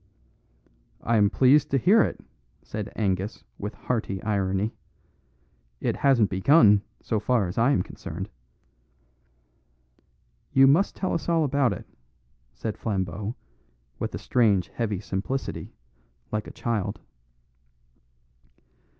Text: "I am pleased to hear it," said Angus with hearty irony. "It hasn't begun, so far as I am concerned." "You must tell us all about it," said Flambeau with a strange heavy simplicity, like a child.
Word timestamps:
"I 1.03 1.17
am 1.17 1.29
pleased 1.29 1.69
to 1.69 1.77
hear 1.77 2.01
it," 2.01 2.19
said 2.63 2.91
Angus 2.95 3.43
with 3.59 3.75
hearty 3.75 4.19
irony. 4.23 4.73
"It 5.79 5.97
hasn't 5.97 6.31
begun, 6.31 6.81
so 7.03 7.19
far 7.19 7.45
as 7.47 7.55
I 7.59 7.69
am 7.69 7.83
concerned." 7.83 8.27
"You 10.53 10.65
must 10.65 10.95
tell 10.95 11.13
us 11.13 11.29
all 11.29 11.43
about 11.43 11.71
it," 11.71 11.85
said 12.55 12.79
Flambeau 12.79 13.35
with 13.99 14.15
a 14.15 14.17
strange 14.17 14.69
heavy 14.69 14.99
simplicity, 14.99 15.71
like 16.31 16.47
a 16.47 16.51
child. 16.51 16.99